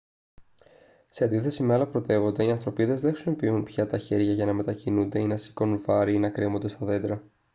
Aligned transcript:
σε 1.09 1.23
αντίθεση 1.23 1.63
με 1.63 1.73
άλλα 1.73 1.87
πρωτεύοντα 1.87 2.43
οι 2.43 2.51
ανθρωπίδες 2.51 3.01
δεν 3.01 3.11
χρησιμοποιούν 3.13 3.63
πια 3.63 3.87
τα 3.87 3.97
χέρια 3.97 4.33
για 4.33 4.45
να 4.45 4.53
μετακινούνται 4.53 5.19
ή 5.21 5.27
να 5.27 5.37
σηκώνουν 5.37 5.83
βάρη 5.85 6.13
ή 6.13 6.19
να 6.19 6.29
κρέμονται 6.29 6.67
στα 6.67 6.85
δέντρα 6.85 7.23